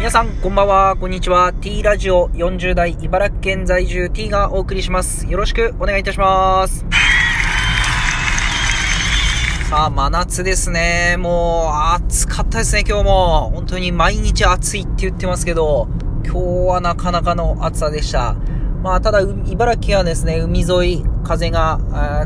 [0.00, 1.52] 皆さん、こんばんは、こんにちは。
[1.52, 5.26] T ラジオ40代茨城県在住 T がお送りします。
[5.26, 6.86] よろしくお願いいたします。
[9.68, 11.16] さあ、真夏ですね。
[11.18, 13.50] もう、暑かったですね、今日も。
[13.50, 15.86] 本当に毎日暑いって言ってますけど、
[16.24, 18.36] 今日はなかなかの暑さでした。
[18.82, 21.78] まあ、ただ、茨城はですね、海沿い、風が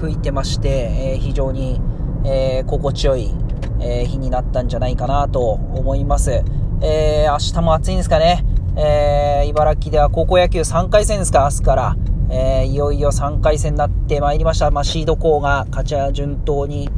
[0.00, 1.80] 吹いてまして、えー、非常に、
[2.24, 3.32] えー、心地よい、
[3.78, 6.42] えー、日になったんじゃないかなと思います。
[6.82, 8.42] えー、明日も暑いんですかね。
[8.76, 11.96] えー、茨城では高校野球3回戦ですか、明日から。
[12.30, 14.70] えー、いよいよ3回戦になってまいりました。
[14.70, 16.88] まあ、シード校が勝ち順当に、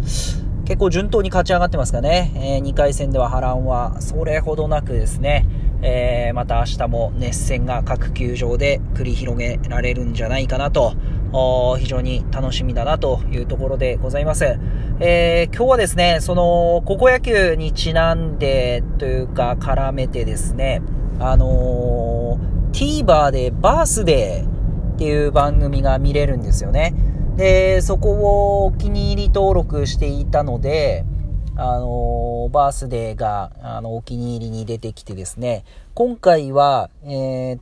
[0.67, 2.33] 結構順当に勝ち上がってますかね。
[2.37, 5.47] えー、2回戦では波乱はそれほどなくですね、
[5.83, 10.95] えー、また明日も熱戦が各球場で繰り広げられるんじゃないかなと、
[11.79, 14.59] 非常に楽しみだなというところでございます。
[15.01, 20.83] えー、今日はですね、その、高校野球にちなんでというか絡めてですね、
[21.19, 26.95] あのー、TVer でバースデーっていう番組が見れるんですよね。
[27.37, 31.05] で、そこをお気に入り登録していたので、
[31.57, 37.61] あのバースデーが、あの、お気に入りに出てきてですね、今回は、えー、っ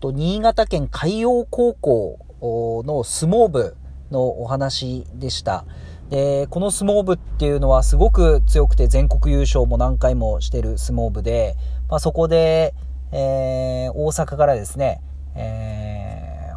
[0.00, 3.76] と、新潟県海洋高校の相撲部
[4.10, 5.64] のお話でした。
[6.10, 11.56] で、この相撲部っていうのはすごく強くて全国優勝も何回もしてる相撲部で、
[11.88, 12.74] まあ、そこで、
[13.12, 15.00] えー、大阪からですね、
[15.36, 16.52] え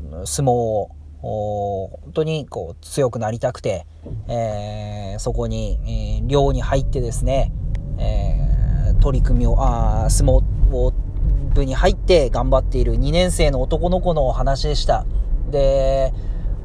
[0.00, 0.90] ー、相撲を
[1.22, 3.86] 本当にこう強くなりたくて、
[4.28, 5.78] えー、そこに、
[6.20, 7.52] えー、寮に入ってですね、
[7.98, 10.42] え、取り組みを、あ相撲
[11.52, 15.06] 部に入って頑張っている2年生の男の子の話でした。
[15.52, 16.12] で、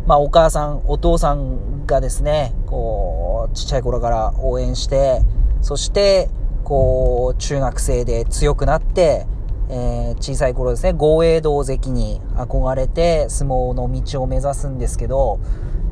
[0.07, 5.21] まあお母さん、お父さんがですね、こう、ちっちゃい頃から応援して、
[5.61, 6.30] そして、
[6.63, 9.27] こう、中学生で強くなって、
[9.69, 15.39] えー、小さい頃ですね、豪栄道関に憧れて相撲の道を目指すんですけど、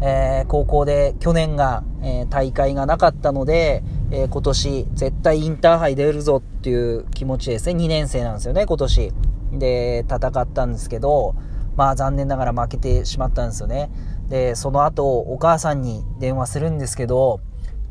[0.02, 9.12] えー、高校で去年が、えー、大会がなかったので、え今年絶対インターハイ出るぞっていう気持ちですね、2年生なんですよね、今年。
[9.54, 11.36] で、戦ったんですけど、
[11.76, 13.90] まあ残念ながら負けてしまったんですよね。
[14.30, 17.40] で、その後お母さんに電話するんですけど、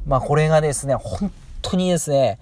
[0.07, 1.31] まあこれがですね、本
[1.63, 2.39] 当にですね、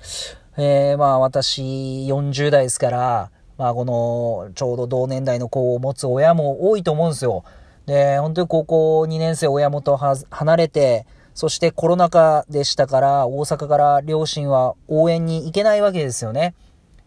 [0.57, 1.63] えー、まあ私
[2.09, 7.45] 40代ですから、まあこのちょうど同年代の子を持つ親も多いと思うんですよ。
[7.87, 16.55] で、本当に高校2年生親元離れて、そしてコロナ禍でしたから大阪から両親は応援に行けないわけですよね。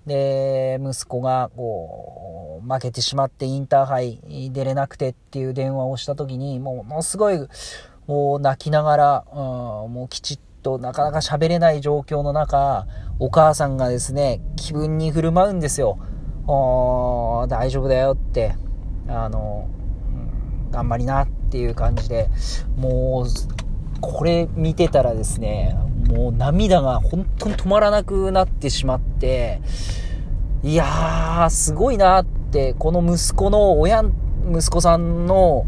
[0.05, 7.39] で、息子がこう負けてしまってインターハイ出れなくてっていう電話をした時にものすごい
[8.07, 9.37] もう泣きながら、うん、
[9.93, 12.87] もうきちっとなかなか喋れない状況の中、
[13.19, 15.99] お母さんがですね、気分に振る舞うんですよ。
[16.47, 18.55] 大丈夫だよって、
[19.07, 19.69] あの、
[20.71, 22.29] 頑張りなっていう感じで、
[22.75, 25.75] もう、これ見てたらですね、
[26.07, 29.61] もう涙が本当に止まらなくなってしまって、
[30.63, 32.44] いやー、すごいなって、
[32.77, 34.03] この息子の親、
[34.49, 35.65] 息子さんの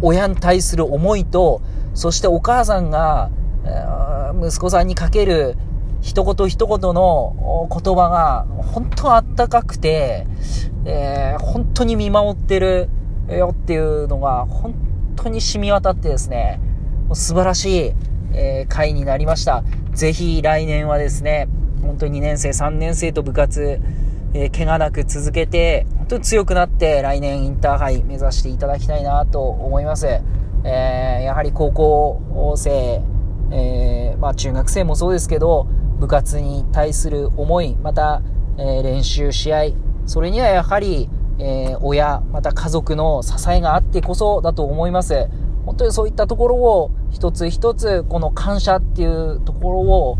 [0.00, 1.60] 親に対する思いと、
[1.94, 3.30] そしてお母さんが
[4.40, 5.56] 息子さんにかける
[6.02, 10.26] 一言一言の言葉が本当あったかくて、
[10.84, 12.88] えー、本当に見守ってる
[13.28, 14.74] よっていうのが本
[15.16, 16.60] 当に染み渡ってですね、
[17.12, 17.92] 素晴らしい、
[18.34, 19.64] えー、回になりました。
[19.92, 21.48] ぜひ来年はですね、
[21.82, 23.80] 本当に2年生、3年生と部活、
[24.34, 30.06] えー、怪我なく続けて、本当に強くなって来年インターハイ目指していただきたいなと思います。
[30.64, 33.02] えー、やはり高校生、
[33.52, 35.66] えー、まあ中学生もそうですけど、
[35.98, 38.22] 部活に対する思い、また、
[38.58, 39.64] え、練習、試合、
[40.06, 45.28] それにはやはり、え、親、また家族の支えがあってこそだと思います。
[45.64, 50.18] 本当にそういったところを一つ一つこの感謝っていうところを、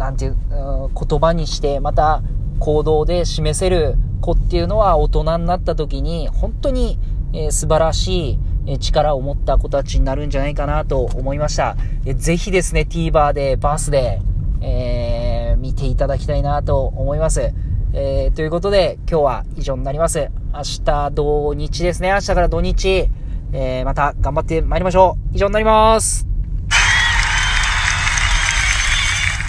[0.00, 2.22] なんていう、言葉にして、また
[2.58, 6.98] 行動で示せる子っていうのは大人になった時に本当に、
[7.32, 11.76] えー、素晴らしい力を持った子たちになるんじゃないかなと思いました。
[12.06, 14.22] えぜひですね、TVer でバースで、
[14.62, 17.52] えー、見ていただきたいなと思います。
[17.92, 20.30] えー、ということで、今日は以上になります。
[20.54, 22.10] 明日土日ですね。
[22.10, 23.08] 明日から土日、
[23.52, 25.36] えー、また頑張って参りましょう。
[25.36, 26.29] 以上になります。